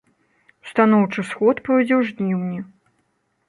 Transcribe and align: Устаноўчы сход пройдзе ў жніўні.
Устаноўчы 0.67 1.27
сход 1.33 1.55
пройдзе 1.69 1.95
ў 1.97 2.01
жніўні. 2.11 2.59